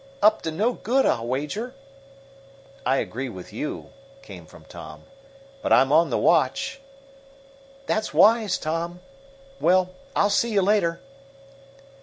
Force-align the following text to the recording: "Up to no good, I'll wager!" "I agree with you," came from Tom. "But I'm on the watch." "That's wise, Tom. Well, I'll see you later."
"Up 0.19 0.41
to 0.41 0.51
no 0.51 0.73
good, 0.73 1.05
I'll 1.05 1.27
wager!" 1.27 1.75
"I 2.87 2.97
agree 2.97 3.29
with 3.29 3.53
you," 3.53 3.91
came 4.23 4.47
from 4.47 4.65
Tom. 4.65 5.03
"But 5.61 5.71
I'm 5.71 5.91
on 5.91 6.09
the 6.09 6.17
watch." 6.17 6.81
"That's 7.85 8.11
wise, 8.11 8.57
Tom. 8.57 9.01
Well, 9.59 9.91
I'll 10.15 10.31
see 10.31 10.53
you 10.53 10.63
later." 10.63 11.01